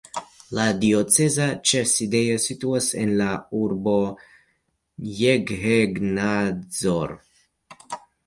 La 0.57 0.63
dioceza 0.83 1.45
ĉefsidejo 1.71 2.37
situas 2.45 2.87
en 3.03 3.11
la 3.19 3.27
urbo 3.59 3.93
Jeghegnadzor. 5.19 7.15